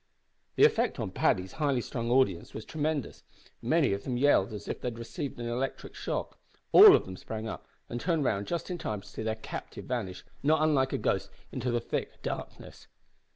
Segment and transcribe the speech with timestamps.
[0.55, 3.21] The effect on Paddy's highly strung audience was tremendous.
[3.61, 6.39] Many of them yelled as if they had received an electric shock.
[6.71, 9.85] All of them sprang up and turned round just in time to see their captive
[9.85, 12.87] vanish, not unlike a ghost, into the thick darkness!